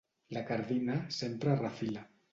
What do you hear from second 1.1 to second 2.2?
sempre refila.